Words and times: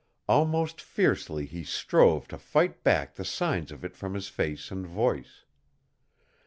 Almost 0.27 0.81
fiercely 0.81 1.45
he 1.45 1.63
strove 1.63 2.27
to 2.29 2.39
fight 2.39 2.83
back 2.83 3.13
the 3.13 3.23
signs 3.23 3.71
of 3.71 3.85
it 3.85 3.95
from 3.95 4.15
his 4.15 4.29
face 4.29 4.71
and 4.71 4.83
voice. 4.87 5.45